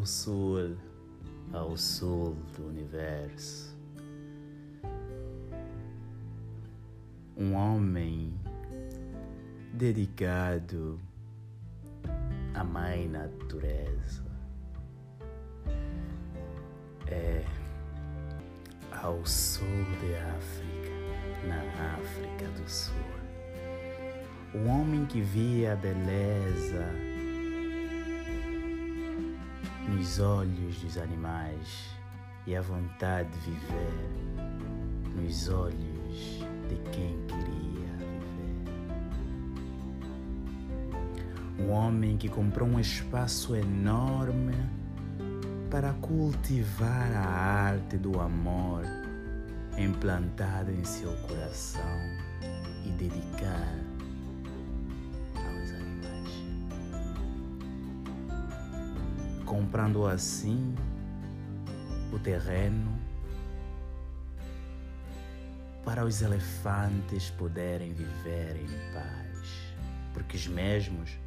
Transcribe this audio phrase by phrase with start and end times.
[0.00, 0.78] ao sul,
[1.52, 3.76] ao sul do universo.
[7.36, 8.32] Um homem
[9.74, 10.98] dedicado
[12.54, 14.24] à mãe natureza.
[17.06, 17.44] É
[19.02, 19.66] ao sul
[20.00, 22.94] de África, na África do Sul.
[24.54, 27.09] O homem que via a beleza
[29.90, 31.90] nos olhos dos animais
[32.46, 33.92] e a vontade de viver
[35.16, 38.64] nos olhos de quem queria viver.
[41.58, 44.54] Um homem que comprou um espaço enorme
[45.70, 48.84] para cultivar a arte do amor
[49.76, 51.98] implantada em seu coração
[52.84, 53.74] e dedicar
[59.50, 60.76] Comprando assim
[62.12, 62.96] o terreno
[65.84, 69.74] para os elefantes poderem viver em paz,
[70.14, 71.18] porque os mesmos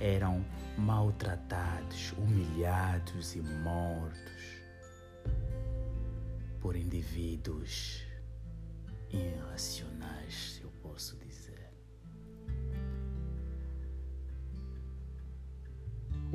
[0.00, 0.44] eram
[0.78, 4.60] maltratados, humilhados e mortos
[6.60, 8.06] por indivíduos
[9.10, 11.23] irracionais, se eu posso dizer.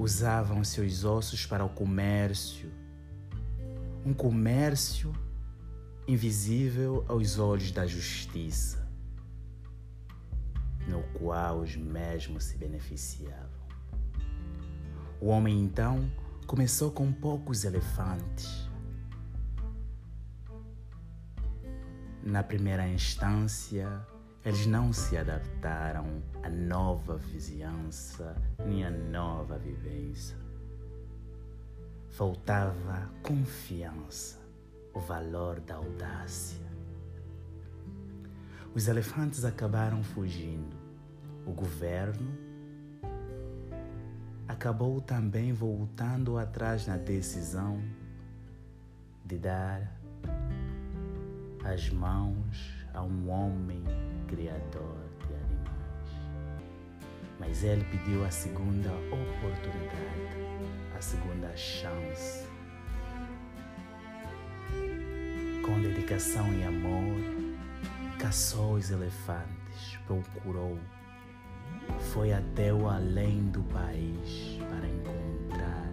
[0.00, 2.70] Usavam seus ossos para o comércio,
[4.06, 5.12] um comércio
[6.06, 8.88] invisível aos olhos da justiça,
[10.86, 13.50] no qual os mesmos se beneficiavam.
[15.20, 16.08] O homem então
[16.46, 18.70] começou com poucos elefantes.
[22.22, 24.06] Na primeira instância,
[24.44, 30.36] eles não se adaptaram à nova vizinhança nem à nova vivência.
[32.08, 34.38] Faltava confiança,
[34.94, 36.66] o valor da audácia.
[38.74, 40.76] Os elefantes acabaram fugindo.
[41.44, 42.48] O governo
[44.46, 47.82] acabou também voltando atrás na decisão
[49.24, 49.92] de dar
[51.64, 53.84] as mãos a um homem
[54.28, 54.96] criador
[55.26, 56.12] de animais.
[57.38, 60.36] Mas ele pediu a segunda oportunidade,
[60.96, 62.46] a segunda chance.
[65.64, 67.16] Com dedicação e amor,
[68.18, 70.78] caçou os elefantes, procurou
[72.12, 75.92] foi até o além do país para encontrar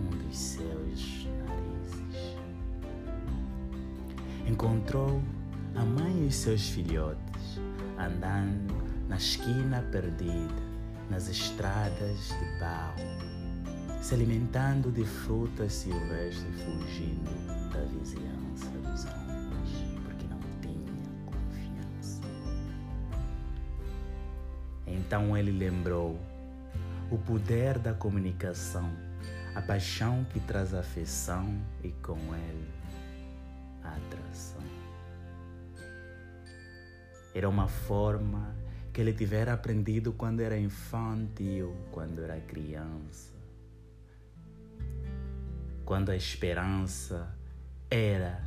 [0.00, 2.36] um dos seus narizes.
[4.46, 5.22] Encontrou
[5.76, 7.60] a mãe e os seus filhotes
[7.98, 8.74] andando
[9.08, 10.62] na esquina perdida,
[11.10, 13.04] nas estradas de barro,
[14.00, 19.24] se alimentando de frutas silvestres, fugindo da vizinhança dos homens.
[24.86, 26.18] Então ele lembrou
[27.10, 28.90] o poder da comunicação,
[29.54, 32.68] a paixão que traz afeição e com ele
[33.82, 34.83] a atração.
[37.34, 38.54] Era uma forma
[38.92, 43.34] que ele tivera aprendido quando era infantil, quando era criança.
[45.84, 47.36] Quando a esperança
[47.90, 48.40] era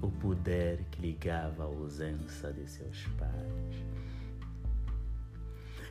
[0.00, 3.84] o poder que ligava a ausência de seus pais.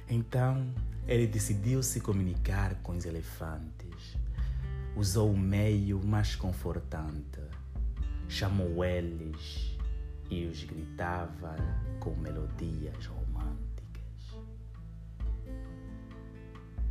[0.10, 0.74] Então
[1.08, 4.18] ele decidiu se comunicar com os elefantes.
[4.96, 7.42] Usou o meio mais confortante.
[8.28, 9.79] Chamou eles
[10.30, 11.56] e os gritava
[12.00, 13.60] com melodias românticas.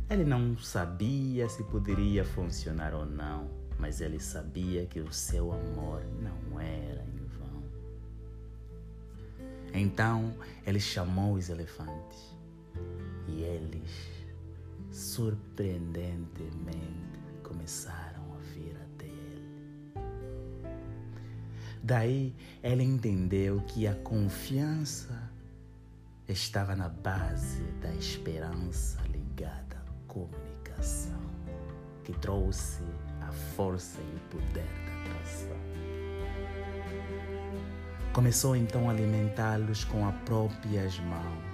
[0.09, 6.03] Ele não sabia se poderia funcionar ou não, mas ele sabia que o seu amor
[6.21, 7.63] não era em vão.
[9.73, 12.35] Então ele chamou os elefantes
[13.27, 14.09] e eles,
[14.91, 18.88] surpreendentemente, começaram a vir ele.
[21.81, 25.31] Daí ele entendeu que a confiança
[26.27, 31.19] estava na base da esperança ligada à comunicação,
[32.03, 32.83] que trouxe
[33.21, 35.57] a força e o poder da atração.
[38.13, 41.49] Começou então a alimentá-los com as próprias mãos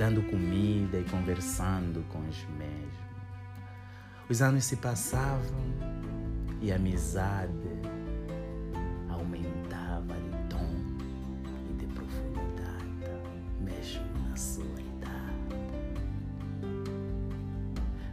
[0.00, 2.94] dando comida e conversando com os mesmos.
[4.30, 5.60] Os anos se passavam
[6.62, 7.52] e a amizade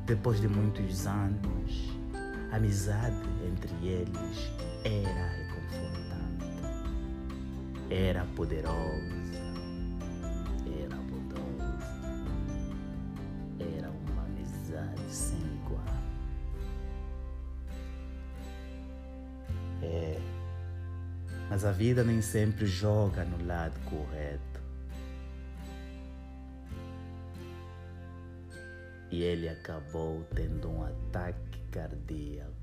[0.07, 1.93] depois de muitos anos,
[2.49, 3.13] a amizade
[3.45, 4.49] entre eles
[4.85, 6.45] era reconfortante,
[7.89, 8.73] era poderosa,
[10.81, 11.89] era bondosa,
[13.59, 15.83] era uma amizade sem igual.
[19.83, 20.21] É,
[21.49, 24.56] mas a vida nem sempre joga no lado correto.
[29.17, 32.53] E ele acabou tendo um ataque cardíaco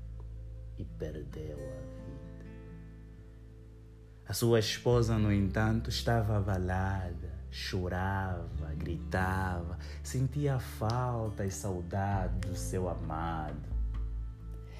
[0.77, 2.45] e perdeu a vida.
[4.25, 12.87] A sua esposa, no entanto, estava abalada, chorava, gritava, sentia falta e saudade do seu
[12.87, 13.69] amado.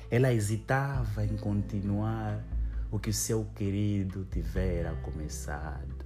[0.10, 2.42] Ela hesitava em continuar
[2.90, 6.06] o que o seu querido tivera começado.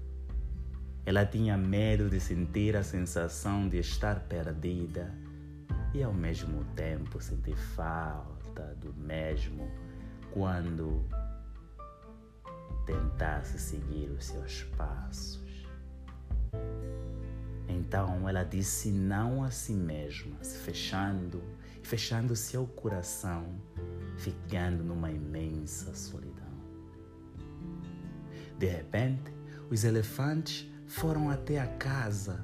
[1.05, 5.28] Ela tinha medo de sentir a sensação de estar perdida
[5.93, 9.69] e ao mesmo tempo sentir falta do mesmo
[10.31, 11.03] quando
[12.85, 15.67] tentasse seguir os seus passos.
[17.67, 21.41] Então ela disse não a si mesma, se fechando
[21.81, 23.59] e fechando seu coração,
[24.17, 26.49] ficando numa imensa solidão.
[28.57, 29.31] De repente,
[29.69, 32.43] os elefantes foram até a casa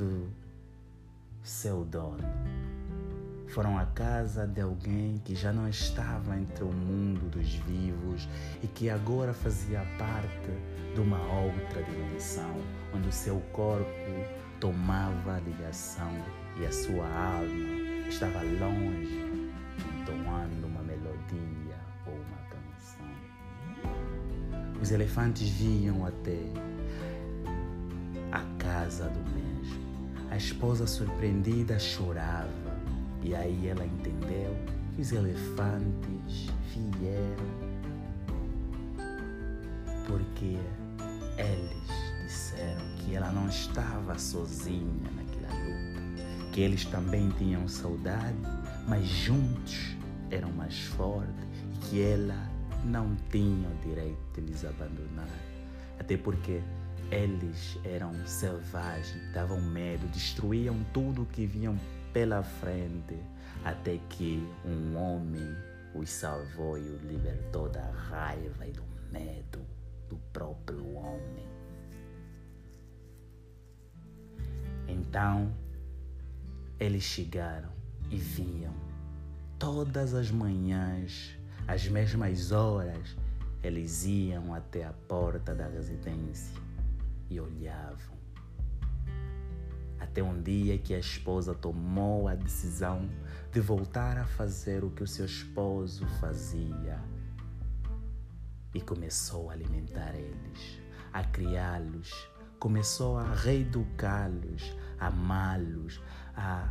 [0.00, 0.32] do
[1.42, 2.24] seu dono.
[3.48, 8.26] Foram à casa de alguém que já não estava entre o mundo dos vivos
[8.62, 10.50] e que agora fazia parte
[10.94, 12.54] de uma outra dimensão,
[12.94, 13.84] onde o seu corpo
[14.58, 16.10] tomava ligação
[16.58, 19.50] e a sua alma estava longe,
[20.00, 21.76] entoando uma melodia
[22.06, 23.04] ou uma canção.
[24.80, 26.38] Os elefantes viam até
[28.32, 29.49] a casa do mesmo.
[30.40, 32.48] Esposa surpreendida chorava
[33.22, 34.56] e aí ela entendeu
[34.94, 36.48] que os elefantes
[36.98, 37.44] vieram
[40.06, 40.56] porque
[41.36, 48.38] eles disseram que ela não estava sozinha naquela luta, que eles também tinham saudade,
[48.88, 49.94] mas juntos
[50.30, 51.34] eram mais fortes
[51.74, 52.50] e que ela
[52.86, 55.28] não tinha o direito de lhes abandonar.
[55.98, 56.62] Até porque
[57.10, 61.78] eles eram selvagens, davam medo, destruíam tudo que vinham
[62.12, 63.18] pela frente,
[63.64, 65.54] até que um homem
[65.94, 69.60] os salvou e os libertou da raiva e do medo
[70.08, 71.48] do próprio homem.
[74.86, 75.52] Então,
[76.78, 77.70] eles chegaram
[78.10, 78.74] e viam
[79.58, 81.36] todas as manhãs,
[81.66, 83.16] às mesmas horas,
[83.62, 86.69] eles iam até a porta da residência
[87.30, 88.18] e olhavam.
[89.98, 93.08] Até um dia que a esposa tomou a decisão
[93.52, 97.00] de voltar a fazer o que o seu esposo fazia
[98.74, 100.80] e começou a alimentar eles,
[101.12, 102.28] a criá-los,
[102.58, 106.00] começou a reeducá-los, a amá-los,
[106.36, 106.68] a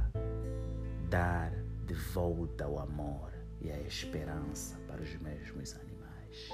[1.10, 1.52] dar
[1.86, 3.32] de volta o amor
[3.62, 6.50] e a esperança para os mesmos animais.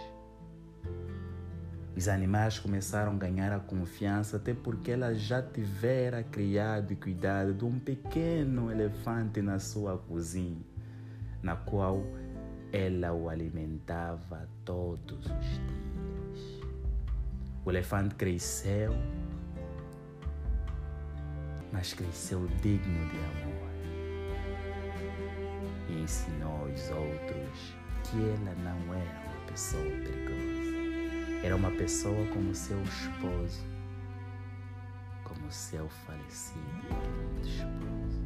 [1.96, 7.54] Os animais começaram a ganhar a confiança, até porque ela já tivera criado e cuidado
[7.54, 10.60] de um pequeno elefante na sua cozinha,
[11.42, 12.04] na qual
[12.74, 16.66] ela o alimentava todos os dias.
[17.64, 18.94] O elefante cresceu,
[21.72, 23.66] mas cresceu digno de amor
[25.90, 27.74] e ensinou aos outros
[28.04, 30.65] que ela não era uma pessoa perigosa.
[31.46, 33.64] Era uma pessoa como seu esposo,
[35.24, 36.58] como seu falecido
[37.44, 38.24] esposo.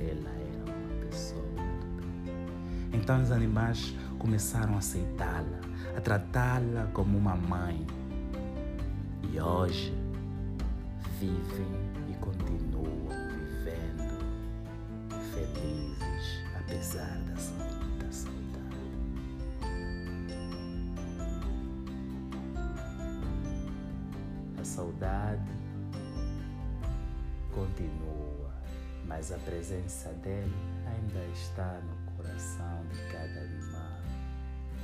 [0.00, 1.86] Ela era uma pessoa muito
[2.24, 3.00] bem.
[3.00, 5.60] Então os animais começaram a aceitá-la,
[5.96, 7.86] a tratá-la como uma mãe.
[9.32, 9.94] E hoje
[11.20, 11.70] vivem
[12.08, 14.18] e continuam vivendo
[15.32, 18.39] felizes apesar da saúde.
[24.80, 25.52] Saudade
[27.52, 28.50] continua,
[29.06, 30.54] mas a presença dele
[30.86, 34.00] ainda está no coração de cada animal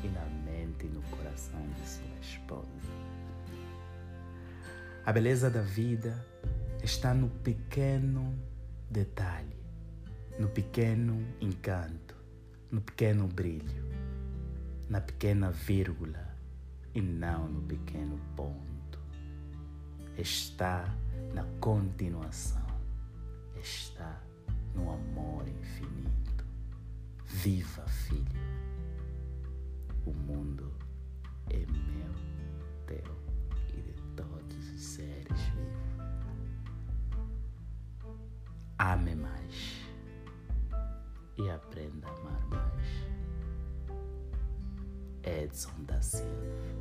[0.04, 2.66] e na mente e no coração de sua esposa.
[5.06, 6.22] A beleza da vida
[6.84, 8.38] está no pequeno
[8.90, 9.56] detalhe,
[10.38, 12.14] no pequeno encanto,
[12.70, 13.82] no pequeno brilho,
[14.90, 16.36] na pequena vírgula
[16.94, 18.75] e não no pequeno ponto
[20.18, 20.84] está
[21.34, 22.66] na continuação,
[23.60, 24.22] está
[24.74, 26.44] no amor infinito.
[27.24, 28.24] Viva, filho!
[30.06, 30.72] O mundo
[31.50, 32.14] é meu,
[32.86, 33.16] teu
[33.74, 35.86] e de todos os seres vivos.
[38.78, 39.86] Ame mais
[41.36, 43.06] e aprenda a amar mais.
[45.24, 46.75] Edson da Silva